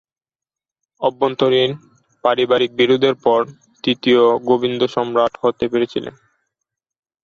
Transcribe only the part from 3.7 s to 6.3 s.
তৃতীয় গোবিন্দ সম্রাট হতে পেরেছিলেন।